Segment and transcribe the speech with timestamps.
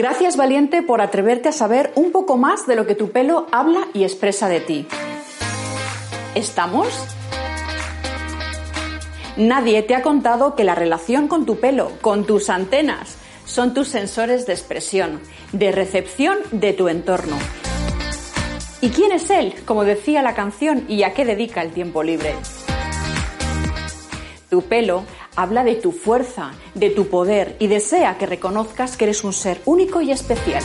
[0.00, 3.86] Gracias valiente por atreverte a saber un poco más de lo que tu pelo habla
[3.92, 4.86] y expresa de ti.
[6.34, 6.88] ¿Estamos?
[9.36, 13.88] Nadie te ha contado que la relación con tu pelo, con tus antenas, son tus
[13.88, 15.20] sensores de expresión,
[15.52, 17.36] de recepción de tu entorno.
[18.80, 19.52] ¿Y quién es él?
[19.66, 22.36] Como decía la canción, ¿y a qué dedica el tiempo libre?
[24.50, 25.04] Tu pelo
[25.36, 29.62] habla de tu fuerza, de tu poder y desea que reconozcas que eres un ser
[29.64, 30.64] único y especial.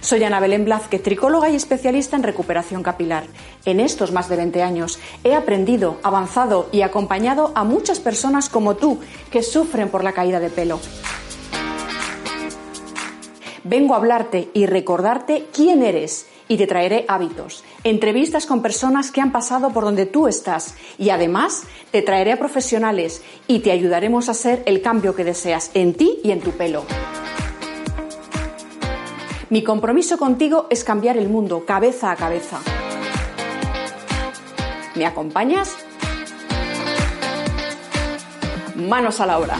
[0.00, 3.24] Soy Ana Belén Blázquez, tricóloga y especialista en recuperación capilar.
[3.66, 8.74] En estos más de 20 años he aprendido, avanzado y acompañado a muchas personas como
[8.76, 10.80] tú que sufren por la caída de pelo.
[13.64, 19.20] Vengo a hablarte y recordarte quién eres y te traeré hábitos, entrevistas con personas que
[19.20, 24.28] han pasado por donde tú estás y además te traeré a profesionales y te ayudaremos
[24.28, 26.84] a hacer el cambio que deseas en ti y en tu pelo.
[29.50, 32.58] Mi compromiso contigo es cambiar el mundo cabeza a cabeza.
[34.94, 35.76] ¿Me acompañas?
[38.76, 39.58] Manos a la obra.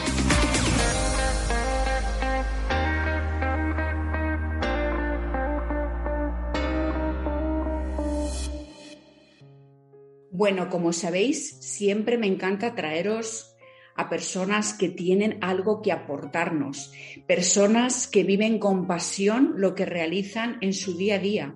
[10.43, 13.55] Bueno, como sabéis, siempre me encanta traeros
[13.95, 16.91] a personas que tienen algo que aportarnos,
[17.29, 21.55] personas que viven con pasión lo que realizan en su día a día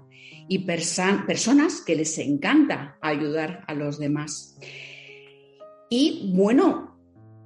[0.49, 4.57] y personas que les encanta ayudar a los demás.
[5.91, 6.97] Y bueno,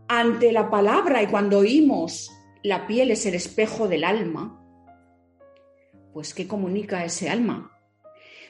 [0.08, 2.30] ante la palabra y cuando oímos
[2.62, 4.62] la piel es el espejo del alma,
[6.12, 7.79] pues ¿qué comunica ese alma?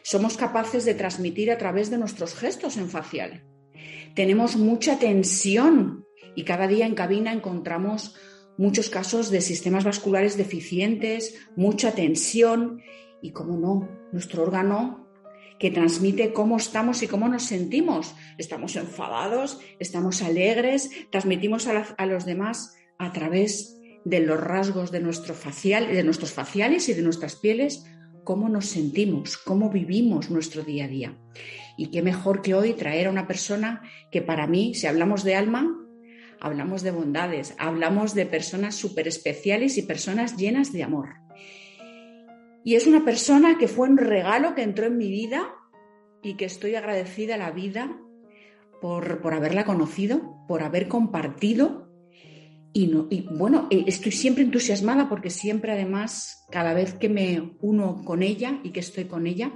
[0.03, 3.44] Somos capaces de transmitir a través de nuestros gestos en facial.
[4.15, 8.16] Tenemos mucha tensión y cada día en cabina encontramos
[8.56, 12.83] muchos casos de sistemas vasculares deficientes, mucha tensión
[13.22, 15.09] y, como no, nuestro órgano
[15.59, 18.15] que transmite cómo estamos y cómo nos sentimos.
[18.38, 25.34] Estamos enfadados, estamos alegres, transmitimos a, los demás a través de los rasgos de, nuestro
[25.34, 27.84] facial, de nuestros faciales y de nuestras pieles
[28.25, 31.19] cómo nos sentimos, cómo vivimos nuestro día a día.
[31.76, 35.34] Y qué mejor que hoy traer a una persona que para mí, si hablamos de
[35.34, 35.76] alma,
[36.41, 41.14] hablamos de bondades, hablamos de personas súper especiales y personas llenas de amor.
[42.64, 45.54] Y es una persona que fue un regalo que entró en mi vida
[46.22, 47.98] y que estoy agradecida a la vida
[48.81, 51.89] por, por haberla conocido, por haber compartido
[52.72, 58.22] y, bueno, eh, estoy siempre entusiasmada porque siempre además, cada vez que me uno con
[58.22, 59.50] ella y que estoy con ella,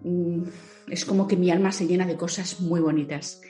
[0.00, 0.42] mm,
[0.88, 3.42] es como que mi alma se llena de cosas muy bonitas.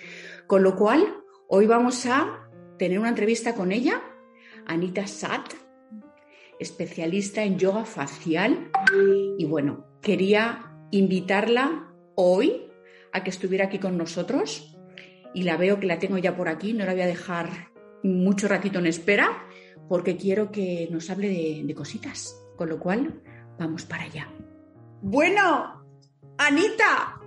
[0.49, 1.07] Con lo cual,
[1.49, 4.03] hoy vamos a tener una entrevista con ella,
[4.67, 5.53] Anita Sat,
[6.59, 8.71] especialista en yoga facial.
[9.39, 12.69] Y bueno, quería invitarla hoy
[13.13, 14.72] a que estuviera aquí con nosotros
[15.35, 17.73] y la veo que la tengo ya por aquí, no la voy a dejar
[18.03, 19.47] mucho ratito en espera
[19.89, 23.21] porque quiero que nos hable de, cositas, con lo cual
[23.59, 24.29] vamos para allá.
[25.03, 25.85] Bueno,
[26.39, 27.21] Anita,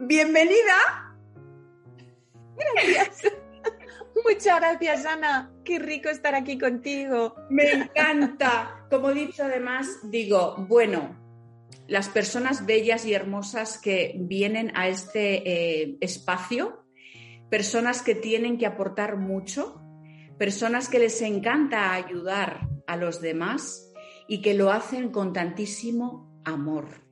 [0.00, 1.14] bienvenida.
[2.56, 3.32] Gracias.
[4.28, 5.52] Muchas gracias, Ana.
[5.64, 7.36] Qué rico estar aquí contigo.
[7.48, 8.86] Me encanta.
[8.90, 11.16] Como he dicho, además, digo, bueno,
[11.86, 16.79] las personas bellas y hermosas que vienen a este eh, espacio
[17.50, 19.82] personas que tienen que aportar mucho,
[20.38, 23.92] personas que les encanta ayudar a los demás
[24.28, 27.02] y que lo hacen con tantísimo amor.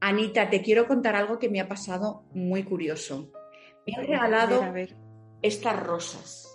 [0.00, 3.32] Anita, te quiero contar algo que me ha pasado muy curioso.
[3.86, 4.62] Me han regalado
[5.42, 6.48] estas rosas.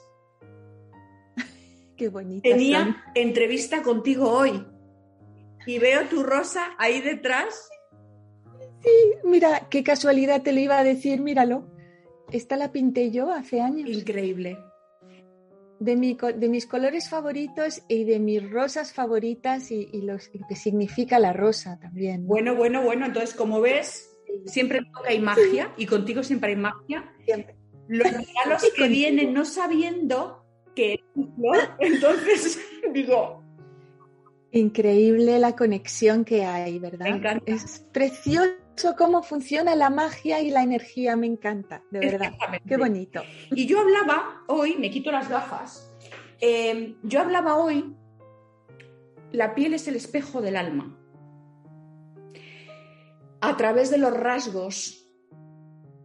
[1.96, 2.50] Qué bonita.
[2.50, 4.66] Tenía entrevista contigo hoy
[5.66, 7.70] y veo tu rosa ahí detrás.
[8.84, 8.90] Sí,
[9.24, 11.68] mira, qué casualidad te lo iba a decir, míralo.
[12.32, 13.90] Esta la pinté yo hace años.
[13.90, 14.58] Increíble.
[15.80, 15.96] De,
[16.38, 20.18] de mis colores favoritos y de mis rosas favoritas y, lo
[20.48, 22.28] que significa la rosa también.
[22.28, 23.08] Bueno, bueno, bueno.
[23.08, 24.12] Entonces, como ves,
[24.46, 27.12] siempre hay magia y contigo siempre hay magia.
[27.88, 30.46] los regalos que vienen no sabiendo
[30.76, 31.00] que
[31.80, 32.60] entonces
[32.94, 33.42] digo...
[34.54, 37.42] Increíble la conexión que hay, ¿verdad?
[37.46, 38.61] Es precioso
[38.98, 42.34] cómo funciona la magia y la energía, me encanta, de verdad.
[42.68, 43.22] Qué bonito.
[43.52, 45.94] Y yo hablaba hoy, me quito las gafas,
[46.40, 47.96] eh, yo hablaba hoy,
[49.32, 50.98] la piel es el espejo del alma.
[53.42, 55.10] A través de los rasgos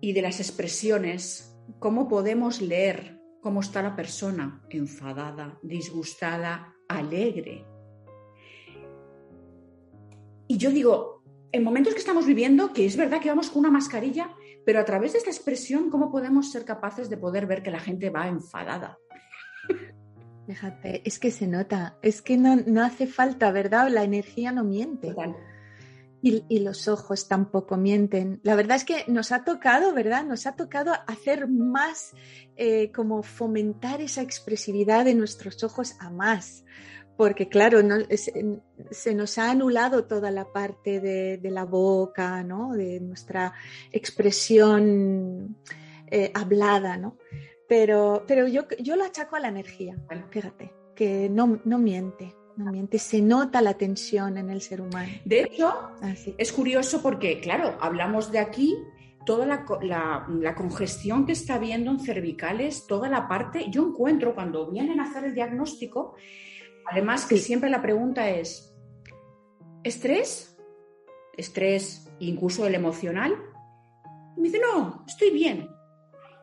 [0.01, 4.63] y de las expresiones, ¿cómo podemos leer cómo está la persona?
[4.71, 7.67] Enfadada, disgustada, alegre.
[10.49, 11.16] Y yo digo,
[11.57, 14.31] en momentos que estamos viviendo, que es verdad que vamos con una mascarilla,
[14.65, 17.81] pero a través de esta expresión, ¿cómo podemos ser capaces de poder ver que la
[17.81, 18.99] gente va enfadada?
[20.47, 23.89] Fíjate, es que se nota, es que no, hace falta, ¿verdad?
[23.91, 25.15] La energía no miente.
[26.23, 28.41] Y, los ojos tampoco mienten.
[28.43, 30.25] La verdad es que nos ha tocado, ¿verdad?
[30.25, 32.13] Nos ha tocado hacer más,
[32.57, 36.65] eh, como fomentar esa expresividad de nuestros ojos a más
[37.17, 37.81] porque claro,
[38.91, 42.75] se nos ha anulado toda la parte de, la boca, ¿no?
[42.75, 43.55] de nuestra
[43.91, 45.57] expresión
[46.11, 47.17] eh, hablada, ¿no?
[47.69, 49.97] Pero, pero yo, yo lo achaco a la energía,
[50.31, 55.13] fíjate, que no, no miente, no miente, se nota la tensión en el ser humano.
[55.25, 55.91] De hecho,
[56.39, 58.77] es curioso porque, claro, hablamos de aquí
[59.25, 64.71] toda la, la, congestión que está habiendo en cervicales, toda la parte, yo encuentro cuando
[64.71, 66.15] vienen a hacer el diagnóstico,
[66.91, 68.75] Además, que siempre la pregunta es,
[69.83, 70.57] ¿estrés?
[71.37, 73.37] ¿Estrés incluso el emocional?
[74.37, 75.69] Y me dice, no, estoy bien.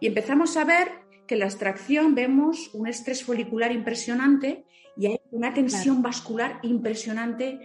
[0.01, 0.89] Y empezamos a ver
[1.27, 4.65] que en la extracción vemos un estrés folicular impresionante
[4.97, 7.59] y hay una tensión vascular impresionante,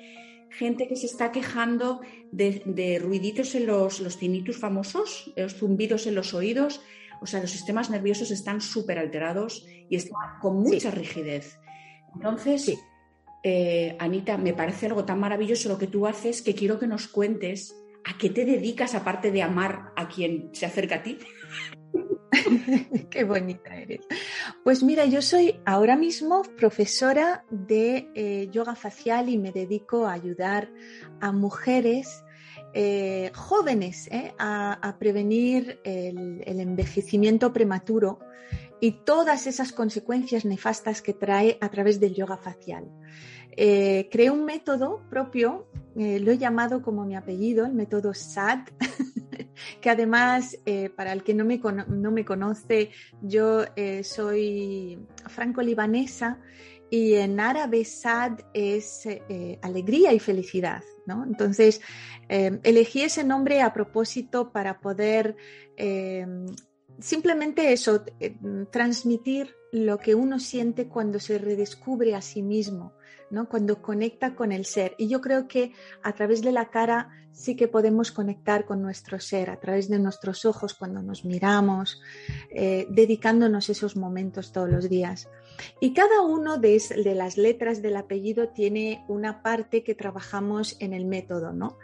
[0.51, 2.01] gente que se está quejando
[2.31, 6.81] de, ruiditos en los, los tinnitus famosos, los zumbidos en los oídos,
[7.21, 11.59] o sea, los sistemas nerviosos están súper alterados y están con mucha rigidez.
[12.15, 12.79] Entonces,
[13.43, 17.09] eh, Anita, me parece algo tan maravilloso lo que tú haces que quiero que nos
[17.09, 17.75] cuentes
[18.05, 21.19] a qué te dedicas aparte de amar a quien se acerca a ti.
[23.11, 24.01] Qué bonita eres.
[24.65, 30.13] Pues mira, yo soy ahora mismo profesora de eh, yoga facial y me dedico a
[30.13, 30.71] ayudar
[31.21, 32.25] a mujeres
[32.75, 38.19] eh, jóvenes a, prevenir el, envejecimiento prematuro
[38.81, 42.89] y todas esas consecuencias nefastas que trae a través del yoga facial.
[43.61, 48.69] Eh, creé un método propio, eh, lo he llamado como mi apellido, el método SAD,
[49.81, 52.91] que además, eh, para el que no me, no me conoce,
[53.21, 53.65] yo
[54.05, 56.41] soy franco-libanesa
[56.89, 59.09] y en árabe SAD es
[59.61, 60.85] alegría y felicidad.
[61.07, 61.25] ¿no?
[61.25, 61.81] Entonces,
[62.29, 65.35] elegí ese nombre a propósito para poder
[67.01, 68.37] simplemente eso, eh,
[68.71, 72.95] transmitir lo que uno siente cuando se redescubre a sí mismo,
[73.31, 73.49] ¿no?
[73.49, 74.95] cuando conecta con el ser.
[74.99, 75.73] Y yo creo que
[76.03, 79.99] a través de la cara sí que podemos conectar con nuestro ser, a través de
[79.99, 82.01] nuestros ojos cuando nos miramos,
[82.51, 85.29] eh, dedicándonos esos momentos todos los días.
[85.81, 86.81] Y cada uno de,
[87.15, 91.79] las letras del apellido tiene una parte que trabajamos en el método, ¿no?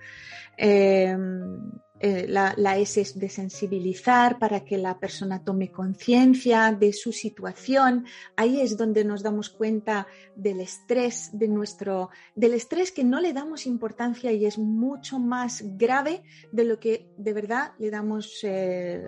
[0.56, 1.72] Em,
[2.06, 8.05] eh, la, S es de sensibilizar para que la persona tome conciencia de su situación.
[8.37, 13.33] Ahí es donde nos damos cuenta del estrés de nuestro, del estrés que no le
[13.33, 19.02] damos importancia y es mucho más grave de lo que de verdad le damos, eh,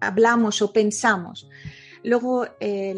[0.00, 1.48] hablamos o pensamos.
[2.02, 2.96] Luego, eh,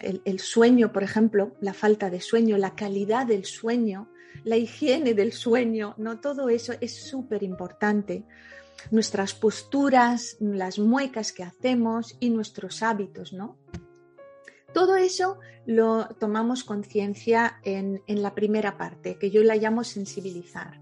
[0.00, 4.08] el sueño, por ejemplo, la falta de sueño, la calidad del sueño,
[4.42, 6.20] la higiene del sueño, ¿no?
[6.20, 8.24] Todo eso es súper importante.
[8.90, 13.56] Nuestras posturas, las muecas que hacemos y nuestros hábitos, ¿no?
[14.72, 20.80] Todo eso lo tomamos conciencia en, en, la primera parte, que yo la llamo sensibilizar.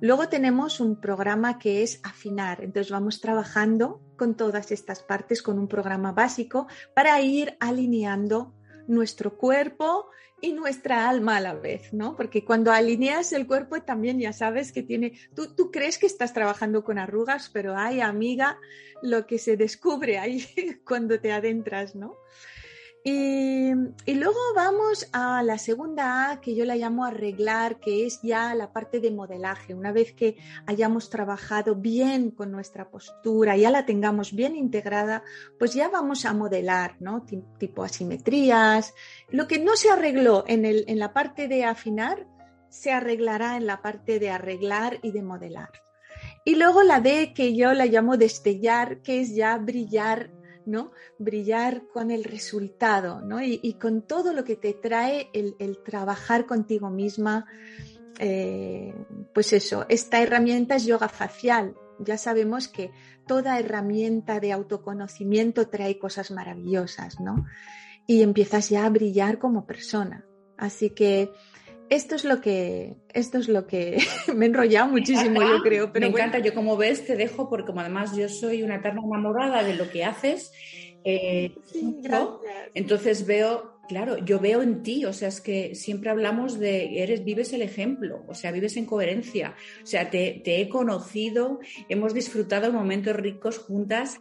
[0.00, 5.58] Luego tenemos un programa que es afinar, entonces vamos trabajando con todas estas partes con
[5.58, 8.52] un programa básico para ir alineando
[8.86, 10.08] nuestro cuerpo
[10.40, 12.16] y nuestra alma a la vez, ¿no?
[12.16, 16.34] Porque cuando alineas el cuerpo también ya sabes que tiene, tú, tú crees que estás
[16.34, 18.58] trabajando con arrugas, pero hay, amiga,
[19.02, 20.44] lo que se descubre ahí
[20.84, 22.16] cuando te adentras, ¿no?
[23.04, 23.74] Y,
[24.06, 28.72] luego vamos a la segunda A, que yo la llamo arreglar, que es ya la
[28.72, 29.74] parte de modelaje.
[29.74, 35.24] Una vez que hayamos trabajado bien con nuestra postura, ya la tengamos bien integrada,
[35.58, 37.24] pues ya vamos a modelar, ¿no?
[37.58, 38.94] Tipo asimetrías.
[39.30, 42.28] Lo que no se arregló en, en la parte de afinar,
[42.68, 45.70] se arreglará en la parte de arreglar y de modelar.
[46.44, 50.30] Y luego la D, que yo la llamo destellar, que es ya brillar,
[50.66, 50.92] ¿no?
[51.18, 53.42] Brillar con el resultado, ¿no?
[53.42, 57.46] Y, con todo lo que te trae el, trabajar contigo misma.
[58.18, 58.94] Eh,
[59.34, 61.74] pues eso, esta herramienta es yoga facial.
[61.98, 62.90] Ya sabemos que
[63.26, 67.46] toda herramienta de autoconocimiento trae cosas maravillosas, ¿no?
[68.06, 70.26] Y empiezas ya a brillar como persona.
[70.56, 71.32] Así que
[71.92, 73.98] esto es lo que, esto es lo que
[74.34, 75.92] me he enrollado muchísimo, yo creo.
[75.92, 79.02] Pero me encanta, yo como ves te dejo porque como además yo soy una eterna
[79.04, 80.52] enamorada de lo que haces.
[81.04, 81.52] Eh,
[82.74, 87.24] entonces veo, claro, yo veo en ti, o sea, es que siempre hablamos de, eres,
[87.24, 91.58] vives el ejemplo, o sea, vives en coherencia, o sea, te, he conocido,
[91.88, 94.20] hemos disfrutado momentos ricos juntas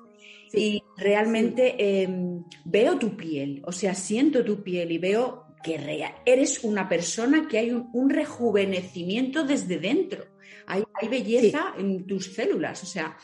[0.53, 6.63] y realmente em, veo tu piel, o sea, siento tu piel y veo que eres
[6.63, 10.25] una persona que hay un, rejuvenecimiento desde dentro.
[10.67, 12.83] Hay, belleza en tus células.
[12.83, 13.17] O sea,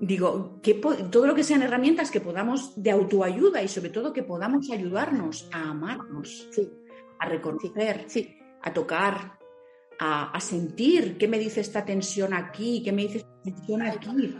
[0.00, 4.22] digo, que todo lo que sean herramientas que podamos de autoayuda y sobre todo que
[4.22, 6.48] podamos ayudarnos a amarnos,
[7.18, 8.06] a reconocer,
[8.62, 9.38] a tocar,
[9.98, 14.36] a, a, sentir qué me dice esta tensión aquí, qué me dice esta tensión aquí.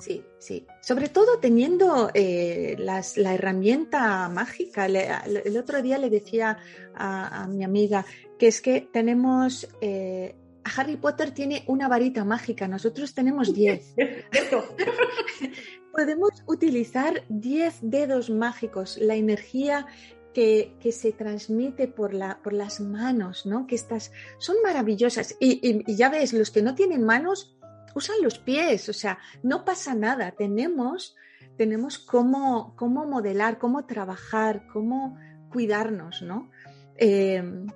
[0.00, 0.66] Sí, sí.
[0.80, 4.86] Sobre todo teniendo eh, la herramienta mágica.
[4.86, 6.58] el otro día le decía
[6.94, 8.04] a, mi amiga
[8.38, 9.68] que es que tenemos...
[9.80, 10.34] Eh,
[10.76, 13.94] Harry Potter tiene una varita mágica, nosotros tenemos 10.
[15.92, 19.86] Podemos utilizar 10 dedos mágicos, la energía
[20.34, 23.66] que, se transmite por, la, por las manos, ¿no?
[23.66, 25.34] Que estas son maravillosas.
[25.40, 27.56] y ya ves, los que no tienen manos,
[27.94, 31.16] usan los pies, o sea, no pasa nada, tenemos,
[31.56, 35.18] tenemos cómo, cómo modelar, cómo trabajar, cómo
[35.50, 36.50] cuidarnos, ¿no?
[36.96, 37.66] Em,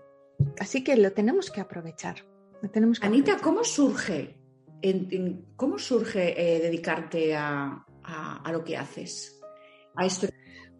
[0.59, 2.17] así que lo tenemos que aprovechar.
[2.73, 4.39] tenemos Anita, ¿cómo surge,
[5.57, 9.41] cómo surge eh, dedicarte a, a, lo que haces?
[9.97, 10.29] A esto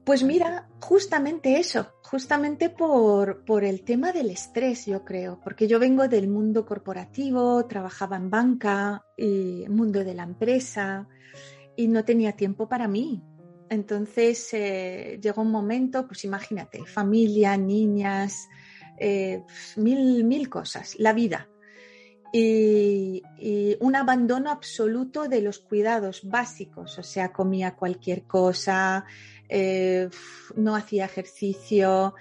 [0.05, 5.79] pues mira, justamente eso, justamente por, por, el tema del estrés, yo creo, porque yo
[5.79, 11.09] vengo del mundo corporativo, trabajaba en banca, y mundo de la empresa,
[11.77, 13.23] y no tenía tiempo para mí.
[13.71, 18.47] Entonces eh, llegó un momento, pues imagínate, familia, niñas,
[18.99, 19.43] eh,
[19.77, 21.49] mil, mil cosas, la vida.
[22.33, 23.23] y,
[23.81, 29.05] un abandono absoluto de los cuidados básicos, o sea, comía cualquier cosa,
[29.49, 30.09] eh,
[30.57, 32.15] no hacía ejercicio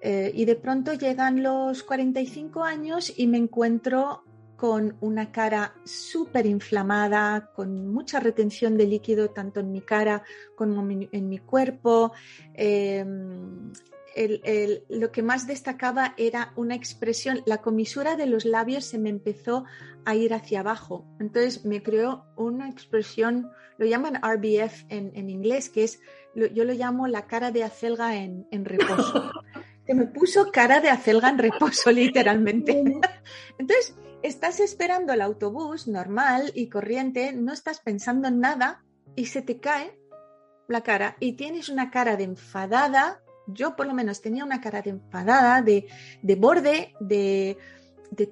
[0.00, 4.24] eh, y de pronto llegan los 45 años y me encuentro
[4.56, 10.24] con una cara súper inflamada, con mucha retención de líquido tanto en mi cara
[10.56, 12.12] como en mi cuerpo.
[14.20, 19.10] Em, lo que más destacaba era una expresión, la comisura de los labios se me
[19.10, 19.64] empezó
[20.04, 21.06] a ir hacia abajo.
[21.20, 26.00] Entonces me creó una expresión, lo llaman RBF en inglés, que es
[26.34, 29.32] yo lo llamo la cara de acelga en, reposo.
[29.86, 32.78] Se me puso cara de acelga en reposo, literalmente.
[33.58, 38.84] Entonces, estás esperando el autobús normal y corriente, no estás pensando en nada
[39.16, 39.98] y se te cae
[40.68, 43.22] la cara y tienes una cara de enfadada.
[43.48, 45.86] Yo por lo menos tenía una cara de enfadada, de,
[46.36, 47.56] borde, de,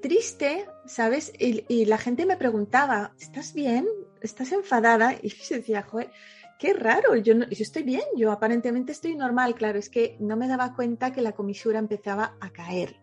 [0.01, 1.33] triste, ¿sabes?
[1.39, 3.87] Y, la gente me preguntaba, ¿estás bien?
[4.21, 5.15] ¿Estás enfadada?
[5.23, 6.11] Y yo decía, joder,
[6.59, 10.75] qué raro, yo, estoy bien, yo aparentemente estoy normal, claro, es que no me daba
[10.75, 12.97] cuenta que la comisura empezaba a caer.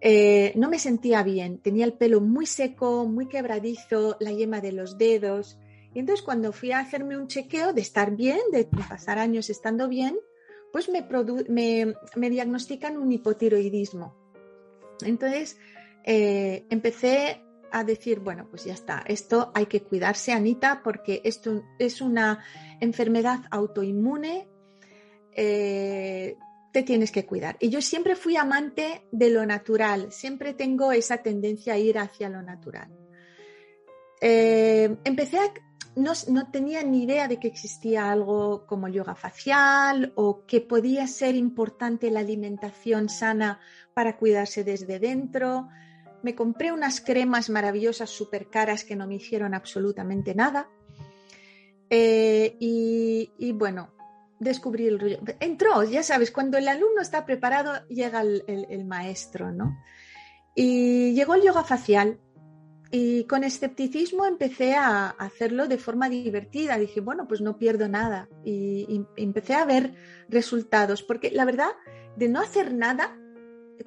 [0.00, 4.72] Eh, no me sentía bien, tenía el pelo muy seco, muy quebradizo, la yema de
[4.72, 5.58] los dedos.
[5.94, 9.88] Y entonces cuando fui a hacerme un chequeo de estar bien, de, pasar años estando
[9.88, 10.16] bien,
[10.72, 14.14] pues me, me, diagnostican un hipotiroidismo.
[15.04, 15.58] Entonces
[16.04, 21.64] eh, empecé a decir, bueno, pues ya está, esto hay que cuidarse, Anita, porque esto
[21.78, 22.44] es una
[22.80, 24.48] enfermedad autoinmune,
[25.32, 26.36] eh,
[26.72, 27.56] te tienes que cuidar.
[27.60, 32.28] Y yo siempre fui amante de lo natural, siempre tengo esa tendencia a ir hacia
[32.28, 32.90] lo natural.
[34.20, 35.52] Eh, empecé a,
[35.96, 41.06] no, no, tenía ni idea de que existía algo como yoga facial o que podía
[41.06, 43.58] ser importante la alimentación sana
[43.94, 45.68] para cuidarse desde dentro
[46.26, 50.68] me compré unas cremas maravillosas súper caras que no me hicieron absolutamente nada.
[51.88, 53.92] Eh, y, bueno,
[54.40, 55.20] descubrí el rollo.
[55.38, 59.78] Entró, ya sabes, cuando el alumno está preparado, llega el, maestro, ¿no?
[60.56, 62.18] Y llegó el yoga facial.
[62.90, 66.78] Y con escepticismo empecé a hacerlo de forma divertida.
[66.78, 68.28] Dije, bueno, pues no pierdo nada.
[68.44, 69.94] y empecé a ver
[70.28, 71.70] resultados, porque la verdad,
[72.16, 73.16] de no hacer nada,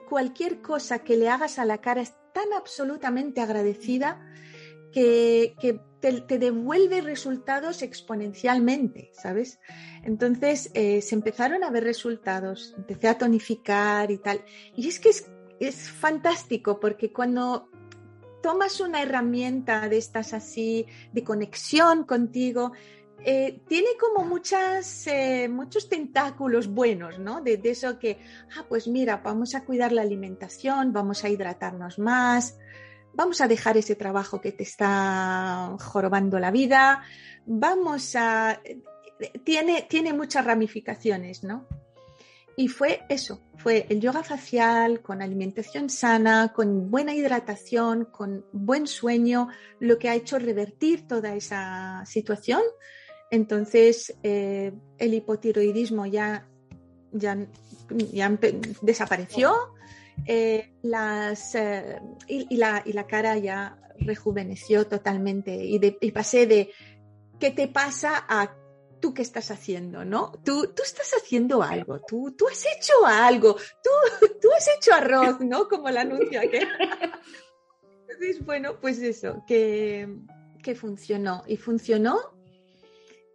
[0.09, 4.21] cualquier cosa que le hagas a la cara es tan absolutamente agradecida
[4.91, 5.55] que,
[5.99, 9.59] te, devuelve resultados exponencialmente, ¿sabes?
[10.03, 14.43] Entonces eh, se empezaron a ver resultados, empecé a tonificar y tal.
[14.75, 15.29] Y es que es,
[15.59, 17.68] es fantástico porque cuando
[18.41, 22.71] tomas una herramienta de estas así, de conexión contigo,
[23.25, 27.41] eh, tiene como muchas, eh, muchos tentáculos buenos, ¿no?
[27.41, 28.19] De, de, eso que,
[28.57, 32.57] ah, pues mira, vamos a cuidar la alimentación, vamos a hidratarnos más,
[33.13, 37.03] vamos a dejar ese trabajo que te está jorobando la vida,
[37.45, 38.61] vamos a...
[39.43, 41.67] Tiene, tiene muchas ramificaciones, ¿no?
[42.59, 48.85] Y fue eso, fue el yoga facial con alimentación sana, con buena hidratación, con buen
[48.85, 49.47] sueño,
[49.79, 52.61] lo que ha hecho revertir toda esa situación.
[53.31, 56.49] Entonces, eh, el hipotiroidismo ya,
[57.13, 57.37] ya,
[58.11, 58.37] ya
[58.81, 59.55] desapareció
[60.25, 65.79] eh, las, eh, y, la, y, la, cara ya rejuveneció totalmente y,
[66.11, 66.71] pasé de
[67.39, 68.53] ¿qué te pasa a
[68.99, 70.31] tú qué estás haciendo, ¿no?
[70.43, 75.39] Tú, tú estás haciendo algo, tú, tú has hecho algo, tú, tú has hecho arroz,
[75.41, 75.67] ¿no?
[75.67, 76.67] Como el anuncio aquel.
[78.01, 80.07] Entonces, bueno, pues eso, que,
[80.61, 81.43] que funcionó.
[81.47, 82.17] Y funcionó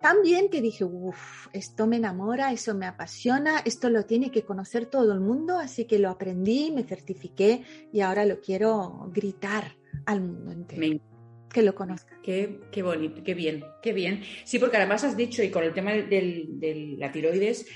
[0.00, 4.42] tan bien que dije, uff, esto me enamora, eso me apasiona, esto lo tiene que
[4.42, 9.76] conocer todo el mundo, así que lo aprendí, me certifiqué y ahora lo quiero gritar
[10.04, 11.13] al mundo entero
[11.54, 12.18] que lo conozca.
[12.22, 14.22] Qué, qué, bonito, qué bien, qué bien.
[14.44, 17.66] Sí, porque además has dicho, y con el tema de la tiroides,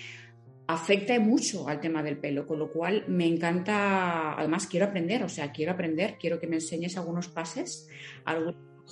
[0.67, 5.29] afecta mucho al tema del pelo, con lo cual me encanta, además quiero aprender, o
[5.29, 7.89] sea, quiero aprender, quiero que me enseñes algunos pases,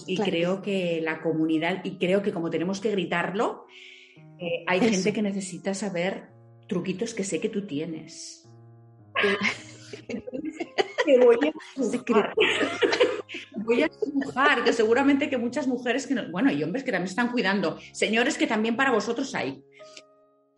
[0.07, 3.67] y creo que la comunidad, y creo que como tenemos que gritarlo,
[4.39, 6.29] eh, hay gente que necesita saber
[6.69, 8.49] truquitos que sé que tú tienes.
[11.19, 12.33] voy a
[13.57, 17.31] voy a dibujar, que seguramente que muchas mujeres que bueno, y hombres que también están
[17.31, 19.63] cuidando, señores que también para vosotros hay.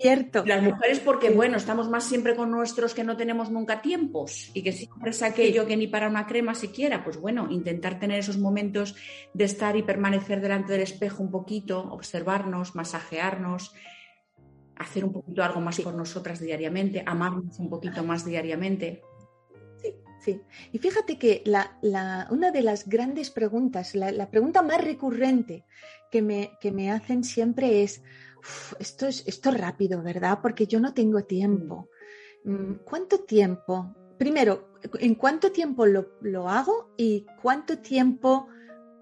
[0.00, 0.44] Cierto.
[0.46, 4.62] Las mujeres porque, bueno, estamos más siempre con nuestros que no tenemos nunca tiempos y
[4.62, 8.38] que siempre es aquello que ni para una crema siquiera, pues bueno, intentar tener esos
[8.38, 8.94] momentos
[9.34, 13.74] de estar y permanecer delante del espejo un poquito, observarnos, masajearnos,
[14.76, 19.02] hacer un poquito algo más por nosotras diariamente, amarnos un poquito más diariamente.
[20.72, 21.42] Y fíjate que
[22.30, 25.64] una de las grandes preguntas, la, pregunta más recurrente
[26.10, 28.02] que me, que me hacen siempre es,
[28.78, 30.38] esto es esto rápido, ¿verdad?
[30.42, 31.88] Porque yo no tengo tiempo.
[32.44, 33.94] Mm, ¿Cuánto tiempo?
[34.18, 38.48] Primero, ¿en cuánto tiempo lo, hago y cuánto tiempo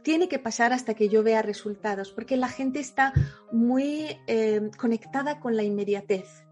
[0.03, 2.13] tiene que pasar hasta que yo vea resultados?
[2.13, 3.13] Porque la gente está
[3.51, 6.45] muy eh, conectada con la inmediatez.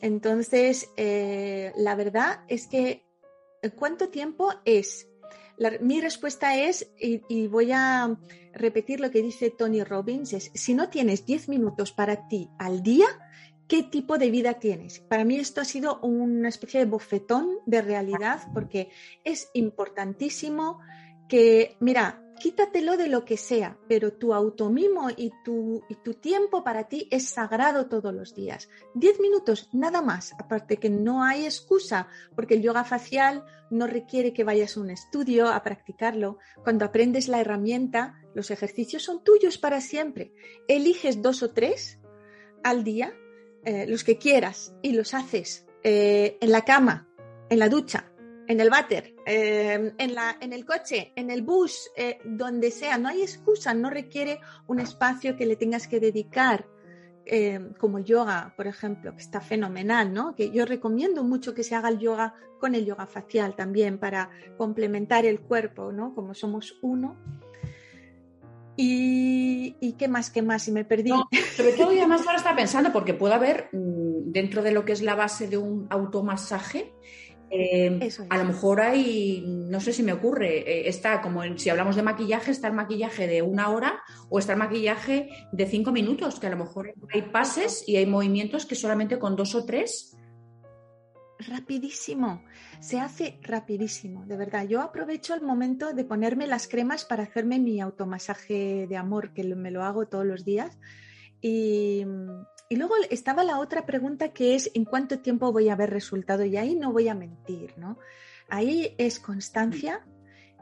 [0.00, 3.07] Entonces, eh, la verdad es que
[3.76, 5.08] ¿cuánto tiempo es?
[5.80, 8.16] mi respuesta es, y, voy a
[8.52, 12.82] repetir lo que dice Tony Robbins, es, si no tienes 10 minutos para ti al
[12.82, 13.06] día,
[13.66, 15.00] ¿qué tipo de vida tienes?
[15.00, 18.90] Para mí esto ha sido una especie de bofetón de realidad porque
[19.24, 20.80] es importantísimo
[21.28, 26.64] que, mira, quítatelo de lo que sea, pero tu automimo y tu, y tu tiempo
[26.64, 28.68] para ti es sagrado todos los días.
[28.94, 34.32] Diez minutos, nada más, aparte que no hay excusa, porque el yoga facial no requiere
[34.32, 36.38] que vayas a un estudio a practicarlo.
[36.64, 40.32] Cuando aprendes la herramienta, los ejercicios son tuyos para siempre.
[40.68, 41.98] Eliges dos o tres
[42.62, 43.14] al día,
[43.64, 47.08] eh, los que quieras, y los haces eh, en la cama,
[47.50, 48.12] en la ducha,
[48.48, 52.96] en el váter, em, en, la, en el coche, en el bus, eh, donde sea.
[52.96, 56.66] No hay excusa, no requiere un espacio que le tengas que dedicar,
[57.26, 60.34] em, como yoga, por ejemplo, que está fenomenal, ¿no?
[60.34, 64.30] Que yo recomiendo mucho que se haga el yoga con el yoga facial también para
[64.56, 66.14] complementar el cuerpo, ¿no?
[66.14, 67.18] Como somos uno.
[68.80, 71.10] Y, qué más, qué más, y me perdí.
[71.56, 74.92] sobre todo, y además ahora está pensando, porque puede haber mm, dentro de lo que
[74.92, 76.94] es la base de un automasaje,
[77.50, 81.96] eh, a lo mejor hay, no sé si me ocurre, eh, está como si hablamos
[81.96, 86.38] de maquillaje, está el maquillaje de una hora o está el maquillaje de cinco minutos,
[86.38, 90.16] que a lo mejor hay pases y hay movimientos que solamente con dos o tres.
[91.38, 92.42] Rapidísimo,
[92.80, 94.66] se hace rapidísimo, de verdad.
[94.66, 99.44] Yo aprovecho el momento de ponerme las cremas para hacerme mi automasaje de amor, que
[99.44, 100.76] me lo hago todos los días.
[101.40, 102.04] Y,
[102.68, 106.44] y luego estaba la otra pregunta que es ¿en cuánto tiempo voy a ver resultado?
[106.44, 107.98] Y ahí no voy a mentir, ¿no?
[108.48, 110.06] Ahí es constancia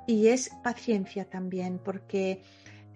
[0.07, 2.43] y es paciencia también, porque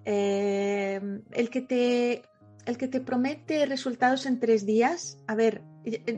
[0.04, 1.00] eh,
[1.32, 2.22] el, que te,
[2.66, 5.62] el que te promete resultados en tres días, a ver,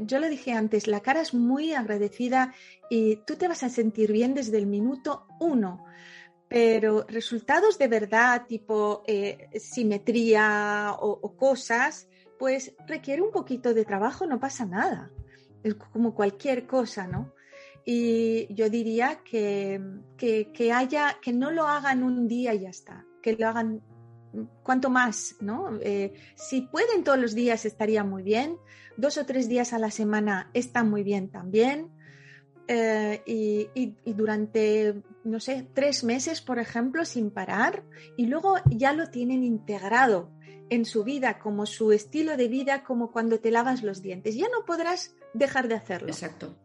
[0.04, 2.54] yo lo dije antes, la cara es muy agradecida
[2.90, 5.84] y tú te vas a sentir bien desde el minuto uno
[6.52, 12.08] pero resultados de verdad, tipo eh, simetría o, cosas,
[12.42, 15.12] pues requiere un poquito de trabajo, no pasa nada.
[15.62, 17.32] Es como cualquier cosa, ¿no?
[17.84, 19.80] Y yo diría que,
[20.16, 23.80] que, haya, que no lo hagan un día y ya está, que lo hagan
[24.64, 25.78] cuanto más, ¿no?
[25.82, 28.56] Eh, si pueden todos los días estaría muy bien,
[28.96, 31.92] dos o tres días a la semana está muy bien también.
[32.66, 37.84] Eh, y, durante, no sé, tres meses, por ejemplo, sin parar,
[38.16, 40.32] y luego ya lo tienen integrado
[40.72, 44.36] en su vida, como su estilo de vida, como cuando te lavas los dientes.
[44.36, 46.08] Ya no podrás dejar de hacerlo.
[46.08, 46.56] Exacto.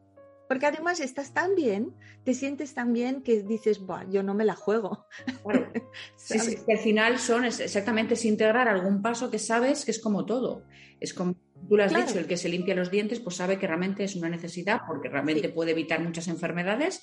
[0.48, 1.94] Porque además estás tan bien,
[2.24, 5.06] te sientes tan bien que dices, yo no me la juego.
[5.44, 5.70] Claro.
[6.16, 10.26] sí, sí, al final son exactamente es integrar algún paso que sabes que es como
[10.26, 10.64] todo.
[11.02, 11.36] Es como
[11.68, 14.16] tú lo has dicho, el que se limpia los dientes, pues sabe que realmente es
[14.16, 17.02] una necesidad porque realmente puede evitar muchas enfermedades.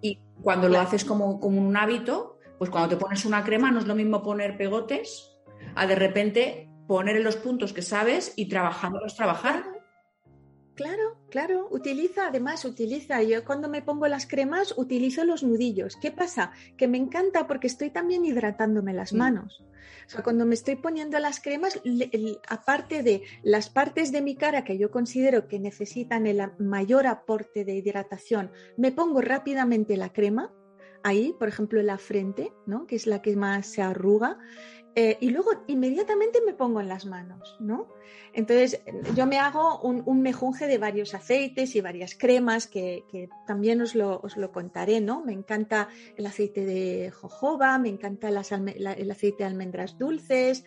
[0.00, 3.80] Y cuando lo haces como, como un hábito, pues cuando te pones una crema no
[3.80, 5.35] es lo mismo poner pegotes
[5.76, 9.64] a de repente poner en los puntos que sabes y trabajándolos trabajar.
[10.74, 15.96] Claro, claro, utiliza, además utiliza, yo cuando me pongo las cremas utilizo los nudillos.
[15.96, 16.52] ¿Qué pasa?
[16.76, 19.16] Que me encanta porque estoy también hidratándome las mm.
[19.16, 19.64] manos.
[20.06, 21.80] O sea, cuando me estoy poniendo las cremas,
[22.48, 27.64] aparte de las partes de mi cara que yo considero que necesitan el mayor aporte
[27.64, 30.52] de hidratación, me pongo rápidamente la crema,
[31.02, 32.86] ahí, por ejemplo, la frente, ¿no?
[32.86, 34.38] que es la que más se arruga,
[34.98, 37.86] eh, y luego inmediatamente me pongo en las manos, ¿no?
[38.32, 38.80] Entonces
[39.14, 43.04] yo me hago un, mejunje de varios aceites y varias cremas que,
[43.46, 45.22] también os lo, os lo, contaré, ¿no?
[45.22, 48.38] Me encanta el aceite de jojoba, me encanta el
[49.10, 50.64] aceite de almendras dulces,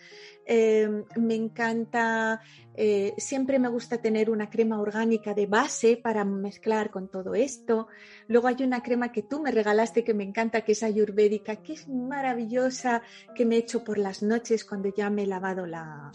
[0.52, 2.42] Em, me encanta,
[2.74, 7.88] eh, siempre me gusta tener una crema orgánica de base para mezclar con todo esto.
[8.28, 11.74] Luego hay una crema que tú me regalaste que me encanta, que es ayurvédica, que
[11.74, 13.04] es maravillosa,
[13.36, 16.12] que me he hecho por las noches cuando ya me he lavado la,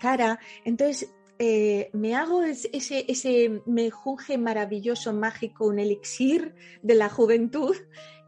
[0.00, 0.40] cara.
[0.64, 7.76] Entonces, eh, me hago ese, ese mejunje maravilloso, mágico, un elixir de la juventud.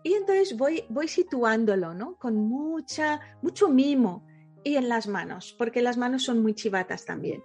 [0.04, 2.14] Y entonces voy, voy situándolo, ¿no?
[2.14, 4.22] Con mucha, mucho mimo
[4.64, 7.44] y en las manos, porque las manos son muy chivatas también.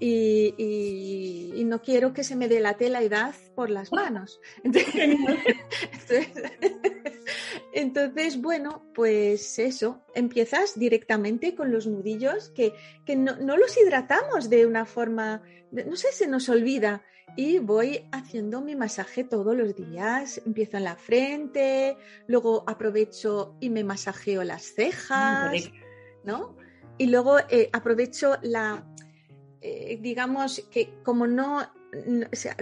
[0.00, 4.40] Y, no quiero que se me dé la edad por las manos.
[7.72, 12.72] Entonces, bueno, pues eso, empiezas directamente con los nudillos que,
[13.16, 17.02] no, no, los hidratamos de una forma, no sé, se nos olvida.
[17.36, 20.40] Y voy haciendo mi masaje todos los días.
[20.44, 25.70] Empiezo en la frente, luego aprovecho y me masajeo las cejas.
[26.24, 26.56] ¿No?
[26.98, 28.84] Y luego eh, aprovecho la,
[29.60, 31.62] eh, digamos que como no,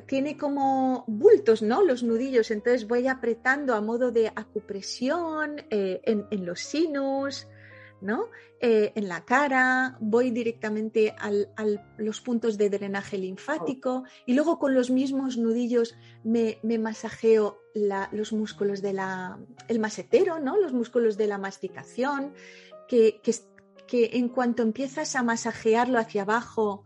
[0.07, 1.83] tiene como bultos, ¿no?
[1.83, 7.49] Los nudillos, entonces voy apretando a modo de acupresión eh, en, los sinus,
[8.01, 8.29] ¿no?
[8.59, 11.31] en la cara, voy directamente a
[11.99, 18.81] los puntos de drenaje linfático y luego con los mismos nudillos me, masajeo los músculos
[18.81, 18.99] del
[19.69, 20.57] el masetero, ¿no?
[20.57, 22.33] Los músculos de la masticación,
[22.88, 26.85] que, que, en cuanto empiezas a masajearlo hacia abajo,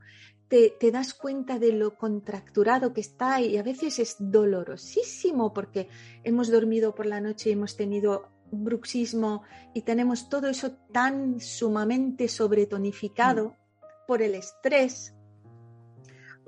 [0.49, 5.89] te, das cuenta de lo contracturado que está y a veces es dolorosísimo porque
[6.25, 12.27] hemos dormido por la noche y hemos tenido bruxismo y tenemos todo eso tan sumamente
[12.27, 14.07] sobretonificado mm.
[14.09, 15.15] por el estrés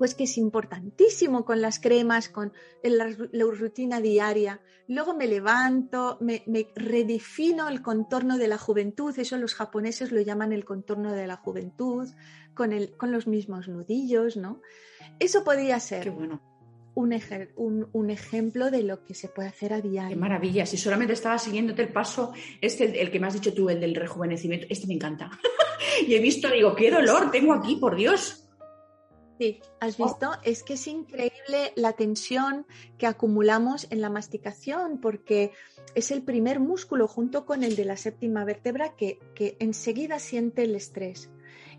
[0.03, 2.51] pues que es importantísimo con las cremas, con
[2.83, 3.07] la,
[3.53, 4.59] rutina diaria.
[4.89, 6.43] Luego me levanto, me,
[6.75, 11.37] redefino el contorno de la juventud, eso los japoneses lo llaman el contorno de la
[11.37, 12.09] juventud,
[12.53, 14.59] con, el, con los mismos nudillos, ¿no?
[15.19, 16.41] Eso podría ser bueno.
[16.95, 20.17] un, un, ejemplo de lo que se puede hacer a diario.
[20.17, 23.69] Qué maravilla, si solamente estaba siguiéndote el paso, este, el que me has dicho tú,
[23.69, 25.31] el del rejuvenecimiento, este me encanta.
[26.05, 28.42] y he visto, digo, qué dolor tengo aquí, por Dios.
[29.39, 30.05] Sí, has oh.
[30.05, 32.65] visto, es que es increíble la tensión
[32.97, 35.51] que acumulamos en la masticación porque
[35.95, 40.63] es el primer músculo junto con el de la séptima vértebra que, que enseguida siente
[40.63, 41.29] el estrés.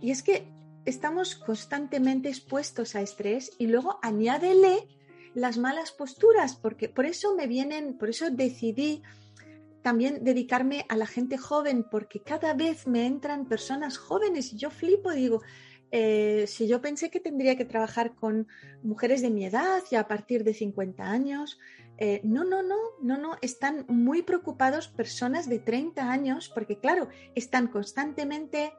[0.00, 0.46] Y es que
[0.84, 4.88] estamos constantemente expuestos a estrés y luego añádele
[5.34, 9.02] las malas posturas, porque por eso me vienen, por eso decidí
[9.82, 14.70] también dedicarme a la gente joven, porque cada vez me entran personas jóvenes y yo
[14.70, 15.42] flipo, digo,
[15.96, 18.48] eh, si yo pensé que tendría que trabajar con
[18.82, 21.60] mujeres de mi edad y a partir de 50 años,
[21.98, 27.10] eh, no, no, no, no, no, están muy preocupados personas de 30 años porque claro,
[27.36, 28.72] están constantemente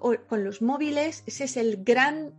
[0.00, 2.32] con los móviles, ese es el gran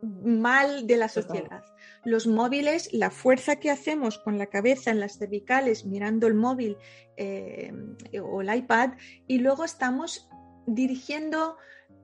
[0.00, 1.64] mal de la sociedad.
[2.04, 6.76] los móviles, la fuerza que hacemos con la cabeza en las cervicales mirando el móvil
[7.16, 7.72] eh,
[8.22, 8.92] o el iPad
[9.26, 10.28] y luego estamos
[10.68, 11.56] dirigiendo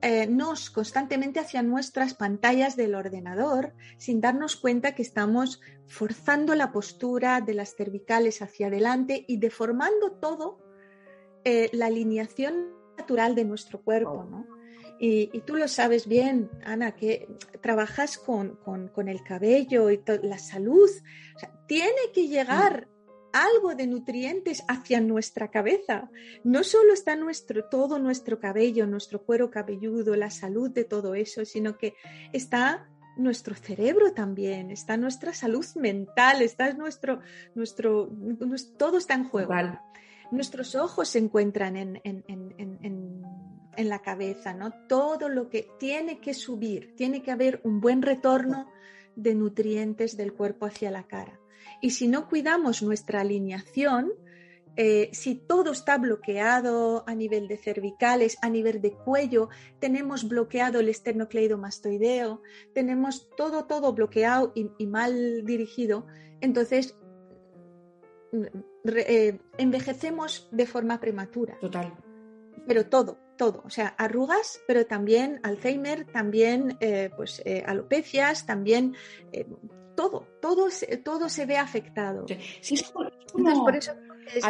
[0.05, 6.73] eh, nos constantemente hacia nuestras pantallas del ordenador sin darnos cuenta que estamos forzando la
[6.73, 10.59] postura de las cervicales hacia adelante y deformando todo
[11.45, 14.27] eh, la alineación natural de nuestro cuerpo.
[14.29, 14.45] ¿no?
[14.99, 17.29] Y, tú lo sabes bien, Ana, que
[17.61, 18.59] trabajas con,
[19.07, 20.89] el cabello y la salud.
[21.65, 22.89] tiene que llegar
[23.33, 26.09] algo de nutrientes hacia nuestra cabeza.
[26.43, 31.43] No solo está nuestro, todo nuestro cabello, nuestro cuero cabelludo, la salud de todo eso,
[31.43, 31.95] sino que
[32.31, 37.19] está nuestro cerebro también, está nuestra salud mental, está nuestro,
[37.55, 38.09] nuestro,
[38.77, 39.53] todo está en juego.
[40.31, 43.23] Nuestros ojos se encuentran en, en,
[43.75, 44.71] la cabeza, ¿no?
[44.87, 48.71] Todo lo que tiene que subir, tiene que haber un buen retorno
[49.15, 51.39] de nutrientes del cuerpo hacia la cara.
[51.83, 54.13] Y si no cuidamos nuestra alineación,
[54.77, 60.79] eh, si todo está bloqueado a nivel de cervicales, a nivel de cuello, tenemos bloqueado
[60.79, 62.41] el esternocleidomastoideo,
[62.73, 66.07] tenemos todo, todo bloqueado y, mal dirigido,
[66.39, 66.95] entonces
[68.85, 71.59] eh, envejecemos de forma prematura.
[71.59, 71.93] Total.
[72.65, 78.95] Pero todo, todo, o sea, arrugas, pero también Alzheimer, también eh, pues alopecias, también
[79.95, 80.67] todo, todo,
[81.03, 82.25] todo se ve afectado.
[82.61, 83.91] Sí, es por eso
[84.33, 84.43] es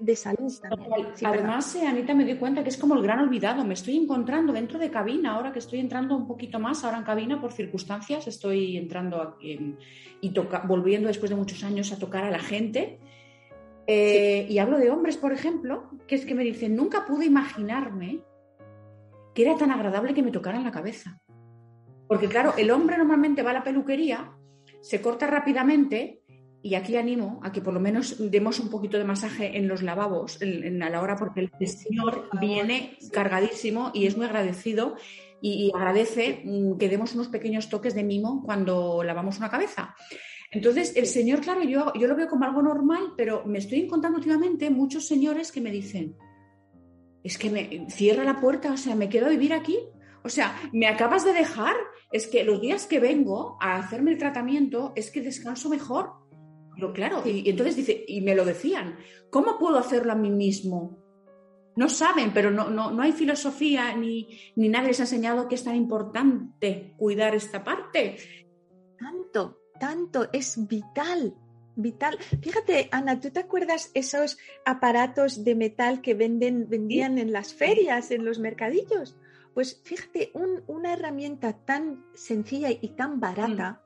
[0.00, 1.08] de salud también.
[1.24, 3.64] además, eh, Anita, me doy cuenta que es como el gran olvidado.
[3.64, 7.04] Me estoy encontrando dentro de cabina, ahora que estoy entrando un poquito más, ahora en
[7.04, 10.34] cabina por circunstancias, estoy entrando y
[10.66, 12.98] volviendo después de muchos años a tocar a la gente.
[13.90, 18.20] Eh, y hablo de hombres, por ejemplo, que es que me dicen, nunca pude imaginarme
[19.34, 21.20] que era tan agradable que me tocaran la cabeza.
[22.06, 24.38] Porque claro, el hombre normalmente va a la peluquería
[24.80, 26.22] se corta rápidamente
[26.62, 29.82] y aquí animo a que por lo menos demos un poquito de masaje en los
[29.82, 34.96] lavabos en, a la hora porque el señor viene cargadísimo y es muy agradecido
[35.40, 39.94] y, agradece mm, que demos unos pequeños toques de mimo cuando lavamos una cabeza.
[40.50, 44.18] Entonces, el señor, claro, yo, yo lo veo como algo normal, pero me estoy encontrando
[44.18, 46.16] últimamente muchos señores que me dicen,
[47.22, 49.78] es que me cierra la puerta, o sea, me quedo a vivir aquí.
[50.24, 51.74] O sea, me acabas de dejar,
[52.12, 56.12] es que los días que vengo a hacerme el tratamiento es que descanso mejor.
[56.74, 58.96] Pero claro, y, entonces dice, y me lo decían,
[59.30, 60.98] ¿cómo puedo hacerlo a mí mismo?
[61.76, 65.54] No saben, pero no, no, no hay filosofía ni, ni nadie les ha enseñado que
[65.54, 68.16] es tan importante cuidar esta parte.
[68.98, 71.34] Tanto, tanto, es vital,
[71.76, 72.18] vital.
[72.42, 78.10] Fíjate, Ana, ¿tú te acuerdas esos aparatos de metal que venden, vendían en las ferias,
[78.10, 79.16] en los mercadillos?
[79.54, 80.30] Pues fíjate,
[80.66, 83.82] una herramienta tan sencilla y tan barata,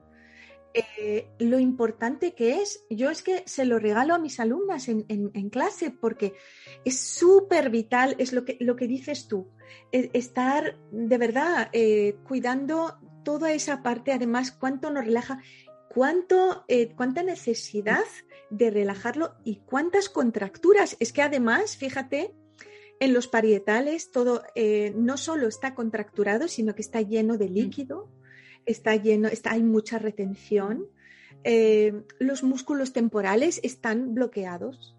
[0.74, 5.50] eh, lo importante que es, yo es que se lo regalo a mis alumnas en,
[5.50, 6.32] clase porque
[6.84, 9.48] es súper vital, es lo que, lo que dices tú,
[9.92, 15.40] e, estar de verdad eh, cuidando toda esa parte, además, cuánto nos relaja,
[15.94, 18.04] cuánto, eh, cuánta necesidad
[18.50, 20.96] de relajarlo y cuántas contracturas.
[21.00, 22.34] Es que además, fíjate,
[23.00, 27.52] en los parietales todo eh, no solo está contracturado, sino que está lleno de mm.
[27.52, 28.08] líquido,
[28.64, 30.86] está lleno, está, hay mucha retención.
[31.44, 34.96] Eh, los músculos temporales están bloqueados.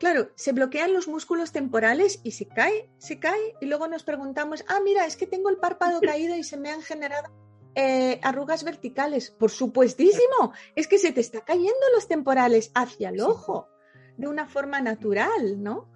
[0.00, 4.64] Claro, se bloquean los músculos temporales y se cae, se cae y luego nos preguntamos,
[4.68, 7.47] ah, mira, es que tengo el párpado caído y se me han generado
[7.80, 9.30] eh, arrugas verticales.
[9.30, 13.68] Por supuestísimo, es que se te está cayendo los temporales hacia el ojo
[14.16, 15.88] de una forma natural, ¿no?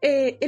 [0.00, 0.38] Eh,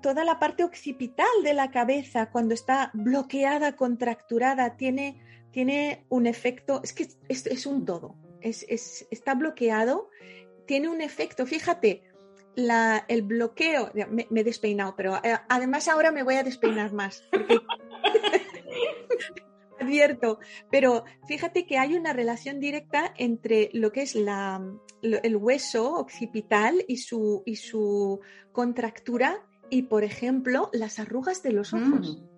[0.00, 6.80] toda la parte occipital de la cabeza, cuando está bloqueada, contracturada, tiene, tiene un efecto,
[6.84, 10.08] es que es, un todo, es, está bloqueado,
[10.66, 12.04] tiene un efecto, fíjate,
[13.08, 17.24] el bloqueo, me, he despeinado, pero eh, además ahora me voy a despeinar más.
[19.88, 20.38] Advierto,
[20.70, 24.62] pero fíjate que hay una relación directa entre lo que es la,
[25.02, 28.20] el hueso occipital y su, y su
[28.52, 32.18] contractura y, por ejemplo, las arrugas de los ojos.
[32.18, 32.28] Mm.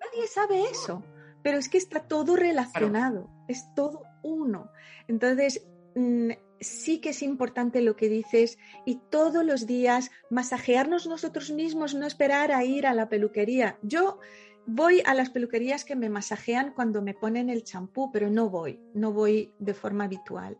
[0.00, 1.02] Nadie sabe eso,
[1.42, 4.70] pero es que está todo relacionado, es todo uno.
[5.08, 11.50] Entonces, mm, sí que es importante lo que dices y todos los días masajearnos nosotros
[11.50, 13.78] mismos, no esperar a ir a la peluquería.
[13.82, 14.18] Yo
[14.66, 18.80] voy a las peluquerías que me masajean cuando me ponen el champú, pero no voy,
[18.94, 20.58] no voy de forma habitual.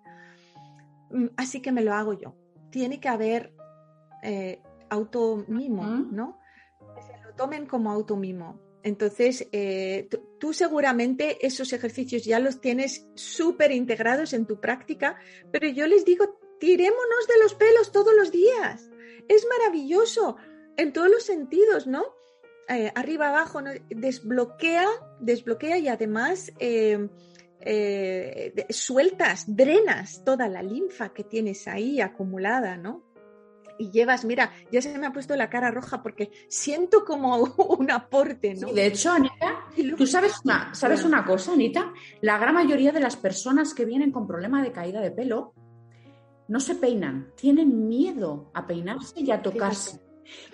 [1.10, 2.34] Mm, así que me lo hago yo.
[2.70, 3.52] Tiene que haber
[4.22, 4.60] eh,
[4.90, 6.38] automimo, ¿no?
[6.94, 8.60] Que se lo tomen como automimo.
[8.82, 15.16] Entonces, eh, tú seguramente esos ejercicios ya los tienes súper integrados en tu práctica,
[15.52, 18.90] pero yo les digo, tirémonos de los pelos todos los días.
[19.28, 20.36] Es maravilloso
[20.76, 22.04] en todos los sentidos, ¿no?
[22.68, 24.86] Eh, arriba, abajo, desbloquea,
[25.20, 27.08] desbloquea y además eh,
[28.70, 33.12] sueltas, drenas toda la linfa que tienes ahí acumulada, ¿no?
[33.78, 37.36] y llevas, mira, ya se me ha puesto la cara roja porque siento como
[37.78, 38.72] un aporte, ¿no?
[38.72, 43.16] de hecho, Anita, tú sabes una, sabes una cosa, Anita, la gran mayoría de las
[43.16, 45.52] personas que vienen con problema de caída de pelo
[46.48, 50.00] no se peinan, tienen miedo a peinarse y a tocarse.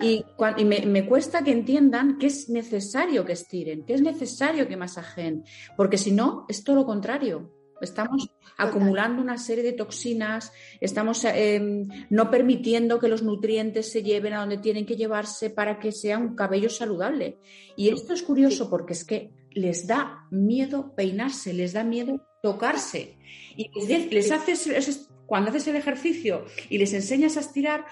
[0.01, 0.25] Y,
[0.65, 5.43] me, me, cuesta que entiendan que es necesario que estiren, que es necesario que masajen,
[5.77, 7.53] porque si no, es todo lo contrario.
[7.81, 10.51] Estamos acumulando una serie de toxinas,
[10.81, 15.79] estamos em, no permitiendo que los nutrientes se lleven a donde tienen que llevarse para
[15.79, 17.37] que sea un cabello saludable.
[17.77, 23.17] Y esto es curioso porque es que les da miedo peinarse, les da miedo tocarse.
[23.55, 27.85] Y les, haces, cuando haces el ejercicio y les enseñas a estirar,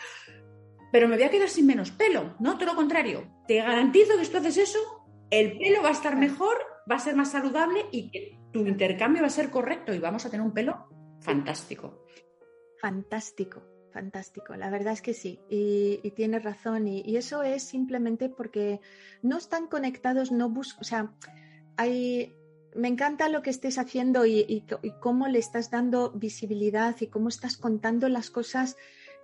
[0.92, 2.36] pero me voy a quedar sin menos pelo.
[2.40, 3.28] No, todo lo contrario.
[3.48, 4.80] Te garantizo que si tú haces eso,
[5.30, 6.58] el pelo va a estar mejor,
[6.90, 10.26] va a ser más saludable y que tu intercambio va a ser correcto y vamos
[10.26, 10.88] a tener un pelo
[11.20, 12.06] fantástico.
[12.80, 14.56] Fantástico, fantástico.
[14.56, 15.40] La verdad es que sí.
[15.50, 16.88] Y, tienes razón.
[16.88, 18.80] Y, eso es simplemente porque
[19.22, 21.14] no están conectados, no buscan, o sea.
[22.76, 24.64] Me encanta lo que estés haciendo y
[25.00, 28.78] cómo le estás dando visibilidad y cómo estás contando las cosas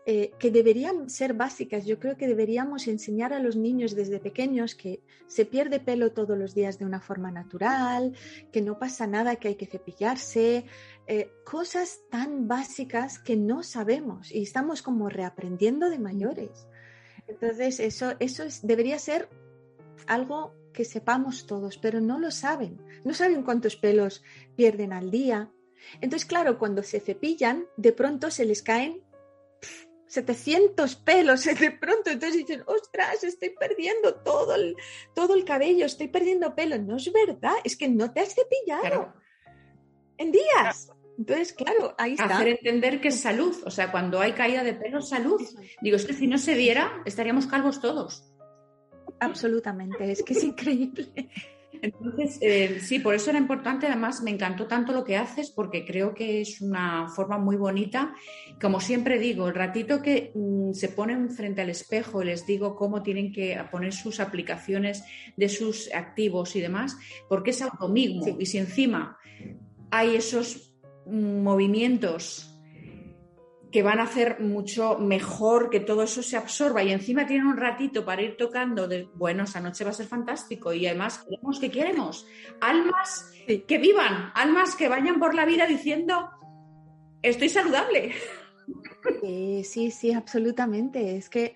[0.06, 1.86] eh, que deberían ser básicas.
[1.86, 6.38] Yo creo que deberíamos enseñar a los niños desde pequeños que se pierde pelo todos
[6.38, 8.13] los días de una forma natural,
[8.52, 10.66] que no pasa nada, que hay que cepillarse,
[11.08, 16.68] eh, cosas tan básicas que no sabemos y estamos como reaprendiendo de mayores.
[17.28, 19.30] Entonces, eso, eso debería ser
[20.06, 22.82] algo que sepamos todos, pero no lo saben.
[23.06, 24.22] No saben cuántos pelos
[24.58, 25.50] pierden al día.
[26.02, 29.02] Entonces, claro, cuando se cepillan, de pronto se les caen
[30.13, 34.76] 700 pelos de pronto, entonces dicen, ostras, estoy perdiendo todo el,
[35.15, 36.78] todo el cabello, estoy perdiendo pelo.
[36.78, 39.13] No es verdad, es que no te has cepillado
[40.17, 40.91] en días.
[41.17, 42.26] Entonces, claro, ahí está.
[42.38, 45.41] Hacer entender que es salud, o sea, cuando hay caída de pelo, salud.
[45.82, 48.23] Digo, es que si no se diera, estaríamos calvos todos.
[49.19, 51.30] Absolutamente, es que es increíble.
[51.84, 53.88] Entonces, eh, sí, por eso era importante.
[53.88, 58.15] Además, me encantó tanto lo que haces porque creo que es una forma muy bonita.
[58.62, 62.78] Como siempre digo, el ratito que mm, se ponen frente al espejo y les digo
[62.78, 65.04] cómo tienen que poner sus aplicaciones
[65.36, 68.38] de sus activos y demás, porque es algo mismo.
[68.39, 69.17] Y si encima
[69.91, 70.74] hay esos
[71.06, 72.53] mm, movimientos
[73.74, 77.58] que van a hacer mucho mejor que todo eso se absorba y encima tienen un
[77.58, 81.60] ratito para ir tocando de, bueno, esa noche va a ser fantástico y además queremos
[81.60, 82.28] que queremos
[82.62, 86.30] almas que vivan, almas que vayan por la vida diciendo
[87.24, 88.14] estoy saludable.
[89.22, 91.18] Sí, sí, sí, absolutamente.
[91.18, 91.56] Es que,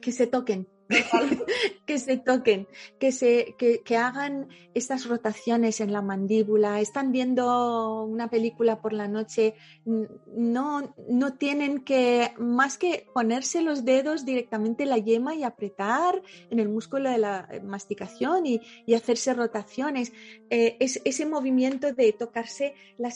[0.00, 0.66] que se toquen,
[1.86, 2.68] que se toquen,
[3.00, 9.08] que, se, que, hagan estas rotaciones en la mandíbula, están viendo una película por la
[9.08, 16.22] noche, no, no tienen que, más que ponerse los dedos directamente la yema y apretar
[16.50, 18.60] en el músculo de la masticación y,
[18.96, 20.12] hacerse rotaciones,
[20.48, 23.10] eh, es, ese movimiento de tocarse la,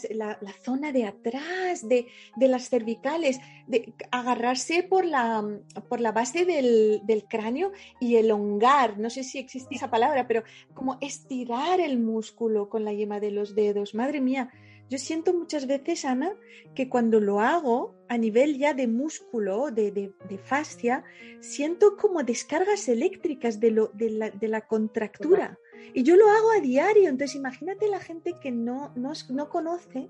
[0.62, 2.06] zona de atrás, de,
[2.36, 5.42] las cervicales, de agarrarse por la,
[5.88, 7.59] por la base del cráneo
[8.00, 10.42] y elongar, no sé si existe esa palabra, pero
[10.74, 13.94] como estirar el músculo con la yema de los dedos.
[13.94, 14.50] Madre mía,
[14.90, 16.36] yo siento muchas veces, Ana,
[16.74, 21.04] que cuando lo hago a nivel ya de músculo, de, de, fascia,
[21.38, 25.58] siento como descargas eléctricas de, lo, de, la, de la contractura.
[25.94, 30.08] Y yo lo hago a diario, entonces imagínate la gente que no, no, no conoce,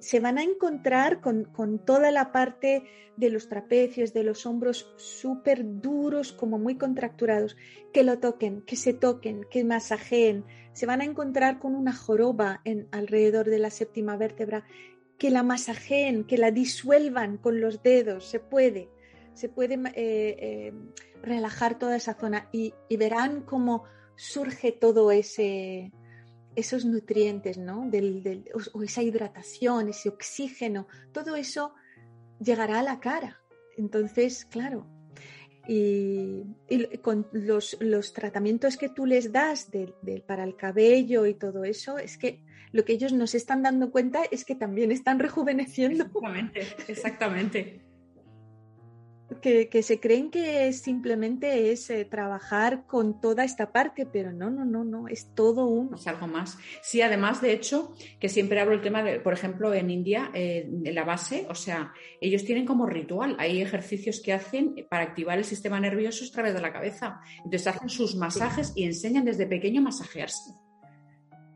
[0.00, 2.84] se van a encontrar con, con, toda la parte
[3.16, 7.56] de los trapecios, de los hombros súper duros, como muy contracturados,
[7.92, 12.62] que lo toquen, que se toquen, que masajeen, se van a encontrar con una joroba
[12.90, 14.64] alrededor de la séptima vértebra,
[15.18, 18.88] que la masajeen, que la disuelvan con los dedos, se puede,
[19.34, 20.72] se puede eh, eh,
[21.22, 22.48] relajar toda esa zona.
[22.52, 23.84] Y, verán como
[24.22, 25.90] surge todo ese
[26.54, 27.88] esos nutrientes, ¿no?
[27.90, 31.74] Del, o esa hidratación, ese oxígeno, todo eso
[32.38, 33.40] llegará a la cara.
[33.78, 34.86] Entonces, claro,
[35.66, 36.44] y,
[37.00, 37.76] con los,
[38.12, 39.70] tratamientos que tú les das
[40.26, 44.22] para el cabello y todo eso, es que lo que ellos nos están dando cuenta
[44.30, 46.04] es que también están rejuveneciendo.
[46.04, 47.91] Exactamente, exactamente.
[49.42, 54.64] Que, se creen que simplemente es eh, trabajar con toda esta parte, pero no, no,
[54.64, 55.96] no, no, es todo uno.
[55.96, 56.56] Es algo más.
[56.80, 60.70] Sí, además, de hecho, que siempre hablo el tema de, por ejemplo, en India, eh,
[60.84, 65.44] la base, o sea, ellos tienen como ritual, hay ejercicios que hacen para activar el
[65.44, 67.20] sistema nervioso a través de la cabeza.
[67.38, 70.52] Entonces hacen sus masajes y enseñan desde pequeño a masajearse.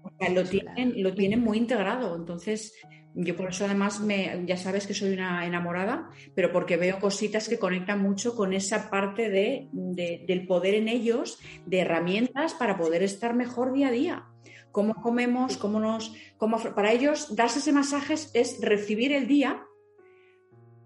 [0.03, 2.17] O sea, lo tienen, lo tienen muy integrado.
[2.17, 2.73] Entonces,
[3.19, 7.49] yo por eso además me, ya sabes que soy una enamorada, pero porque veo cositas
[7.49, 13.03] que conectan mucho con esa parte de, del poder en ellos, de herramientas para poder
[13.03, 14.27] estar mejor día a día.
[14.71, 16.15] Cómo comemos, cómo nos...
[16.37, 19.65] Cómo, para ellos, darse ese masaje es recibir el día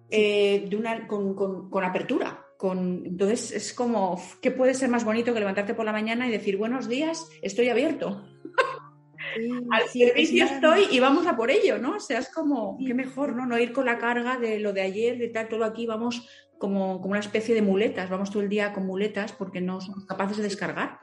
[0.09, 2.47] eh, de una, con, con, apertura.
[2.57, 6.31] Con, entonces es como, ¿qué puede ser más bonito que levantarte por la mañana y
[6.31, 8.25] decir buenos días, estoy abierto?
[9.71, 11.97] Al servicio estoy y vamos a por ello, ¿no?
[11.97, 13.47] O sea, es como, qué mejor, ¿no?
[13.47, 16.29] No ir con la carga de lo de ayer, de tal, todo aquí, vamos
[16.59, 20.05] como, como una especie de muletas, vamos todo el día con muletas porque no somos
[20.07, 20.99] capaces de descargar.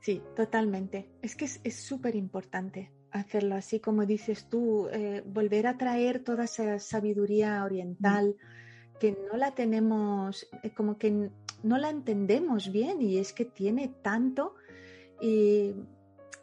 [0.00, 1.10] Sí, totalmente.
[1.22, 6.44] Es que es súper importante hacerlo así, como dices tú, eh, volver a traer toda
[6.44, 8.36] esa sabiduría oriental
[9.00, 11.30] que no la tenemos, eh, como que
[11.62, 14.54] no la entendemos bien y es que tiene tanto
[15.20, 15.74] y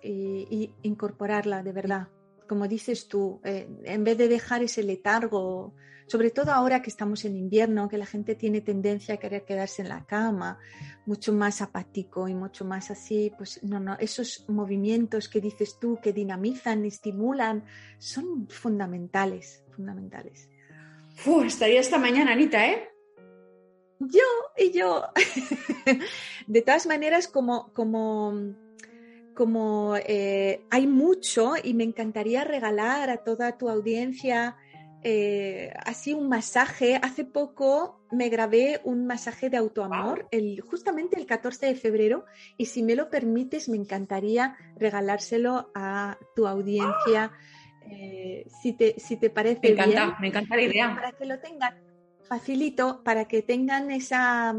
[0.05, 2.07] y, incorporarla de verdad.
[2.47, 5.73] Como dices tú, eh, en vez de dejar ese letargo,
[6.07, 9.81] sobre todo ahora que estamos en invierno, que la gente tiene tendencia a querer quedarse
[9.81, 10.59] en la cama,
[11.05, 15.99] mucho más apático y mucho más así, pues no, no, esos movimientos que dices tú,
[16.01, 17.65] que dinamizan, estimulan,
[17.97, 20.47] son fundamentales, fundamentales.
[21.45, 22.89] estaría esta mañana, Anita, ¿eh?
[23.99, 24.23] Yo
[24.57, 25.07] y yo.
[26.47, 28.55] de todas maneras, como, como
[29.35, 34.55] como eh, hay mucho y me encantaría regalar a toda tu audiencia
[35.07, 36.99] eh, así un masaje.
[36.99, 42.25] Hace poco me grabé un masaje de autoamor, el, justamente el 14 de febrero,
[42.57, 47.31] y si me lo permites, me encantaría regalárselo a tu audiencia.
[47.87, 50.95] Eh, si, te, si te parece me encanta, Me encanta la idea.
[50.95, 51.84] Para que lo tengan
[52.27, 54.55] facilito para que tengan esa,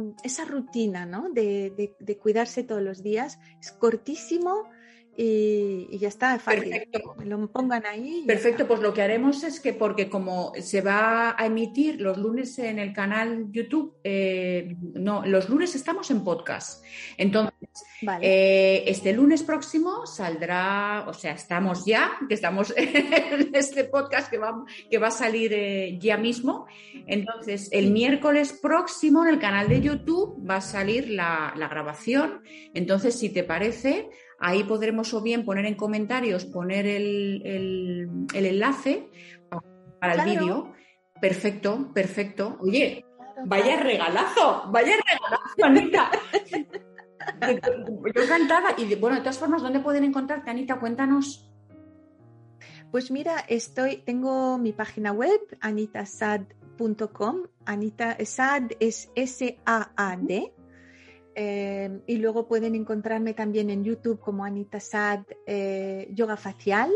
[0.47, 1.29] rutina ¿no?
[1.31, 3.39] de, cuidarse todos los días.
[3.61, 4.69] Es cortísimo
[5.17, 6.71] y, ya está, fácil.
[6.71, 7.17] Perfecto.
[7.25, 8.25] Lo pongan ahí.
[8.27, 12.59] Perfecto, pues lo que haremos es que, porque como se va a emitir los lunes
[12.59, 16.85] en el canal YouTube, eh, no, los lunes estamos en podcast.
[17.17, 17.56] Entonces,
[18.21, 24.39] eh, este lunes próximo saldrá, o sea, estamos ya, que estamos en este podcast que
[24.39, 26.67] va, que va a salir eh, ya mismo.
[27.07, 32.43] Entonces, el miércoles próximo en el canal de YouTube va a salir la, la grabación.
[32.75, 39.09] Entonces, si te parece, Ahí podremos o bien poner en comentarios, poner el, enlace
[39.99, 40.75] para el vídeo.
[41.21, 42.59] Perfecto, perfecto.
[42.61, 43.05] Oye,
[43.47, 46.11] vaya regalazo, vaya regalazo, Anita.
[48.15, 48.75] Yo encantada.
[48.79, 50.79] Y bueno, de todas formas, ¿dónde pueden encontrarte, Anita?
[50.79, 51.51] Cuéntanos.
[52.91, 57.43] Pues mira, estoy, tengo mi página web, anitasad.com.
[57.65, 60.53] Anita Sad es S-A-A-D.
[61.39, 66.91] Eh, y luego pueden encontrarme también en YouTube como Anita Sad eh, Yoga Facial.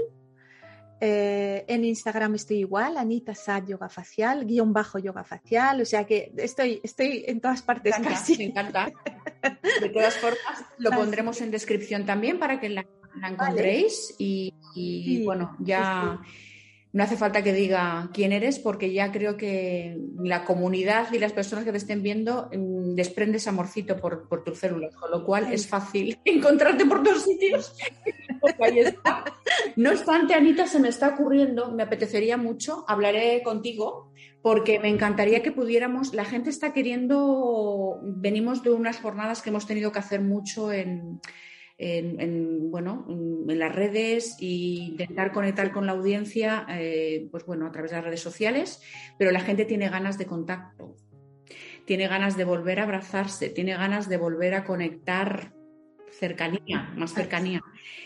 [1.02, 5.80] Eh, en Instagram estoy igual, Anita Sad Yoga Facial, guion bajo Yoga Facial.
[5.80, 8.38] O sea que estoy, estoy en todas partes me casi.
[8.38, 8.90] Me encanta.
[9.80, 12.86] De todas formas, lo pondremos en descripción también para que la,
[13.26, 14.14] encontréis.
[14.18, 16.20] Y, bueno, ya.
[16.93, 21.32] No hace falta que diga quién eres porque ya creo que la comunidad y las
[21.32, 25.53] personas que te estén viendo mm, desprendes amorcito por, por tus células, con lo cual
[25.53, 27.74] es fácil encontrarte por todos sitios.
[29.76, 34.12] No obstante, Anita, se me está ocurriendo, me apetecería mucho, hablaré contigo
[34.43, 39.66] porque me encantaría que pudiéramos, la gente está queriendo, venimos de unas jornadas que hemos
[39.66, 41.20] tenido que hacer mucho en
[41.80, 47.72] en, bueno, en las redes e intentar conectar con la audiencia, eh, pues bueno, a
[47.72, 48.82] través de las redes sociales,
[49.18, 50.94] pero la gente tiene ganas de contacto,
[51.86, 55.54] tiene ganas de volver a abrazarse, tiene ganas de volver a conectar
[56.10, 57.62] cercanía, más cercanía.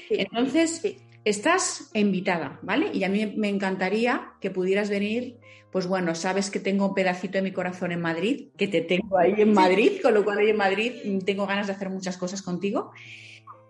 [0.09, 0.83] Entonces,
[1.25, 2.91] estás invitada, ¿vale?
[2.93, 5.39] Y a mí me encantaría que pudieras venir
[5.75, 9.19] pues bueno, sabes que tengo un pedacito de mi corazón en Madrid, que te tengo
[9.19, 10.93] ahí en Madrid, con lo cual ahí en Madrid
[11.27, 12.93] tengo ganas de hacer muchas cosas contigo.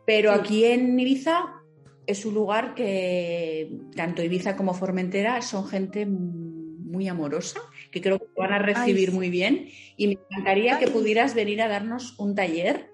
[0.07, 1.62] Pero aquí en Ibiza
[2.07, 8.26] es un lugar que tanto Ibiza como Formentera son gente muy amorosa, que creo que
[8.36, 9.68] van a recibir muy bien.
[9.96, 12.90] Y me encantaría que pudieras venir a darnos un taller,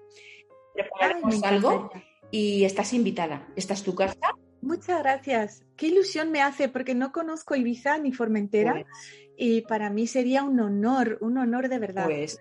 [0.73, 1.91] prepararnos algo
[2.31, 3.47] y estás invitada.
[3.55, 4.17] Esta es tu casa.
[4.61, 5.63] Muchas gracias.
[5.75, 8.85] Qué ilusión me hace porque no conozco Ibiza ni Formentera Pues,
[9.37, 12.05] y para mí sería un honor, un honor de verdad.
[12.05, 12.39] Pues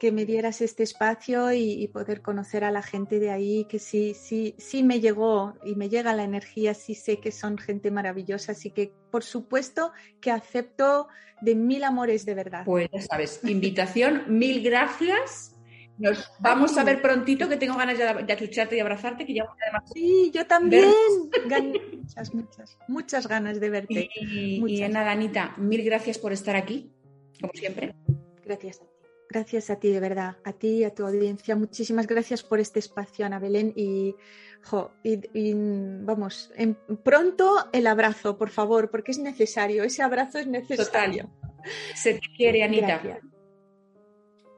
[0.00, 3.78] que me dieras este espacio y, y poder conocer a la gente de ahí, que
[3.78, 7.90] sí, sí, sí me llegó y me llega la energía, sí sé que son gente
[7.90, 11.08] maravillosa, así que por supuesto que acepto
[11.42, 12.64] de mil amores de verdad.
[12.64, 15.54] Pues ya sabes, invitación, mil gracias.
[15.98, 19.44] Nos vamos a ver prontito, que tengo ganas ya de, achucharte y abrazarte, que ya
[19.62, 19.82] además.
[19.92, 20.90] Sí, yo también.
[21.46, 24.08] Gan- muchas, muchas, muchas ganas de verte.
[24.18, 24.90] Y, y Muchas.
[24.90, 26.90] nada, Anita, mil gracias por estar aquí,
[27.38, 27.94] como siempre.
[28.46, 28.80] Gracias.
[29.32, 31.54] Gracias a ti, de verdad, a ti y a tu audiencia.
[31.54, 33.72] Muchísimas gracias por este espacio, Ana Belén.
[33.76, 34.16] Y,
[34.64, 39.84] jo, y- y, vamos, en- pronto el abrazo, por favor, porque es necesario.
[39.84, 41.30] Ese abrazo es necesario.
[41.94, 42.98] Se te quiere, Anita.
[43.02, 43.20] Gracias.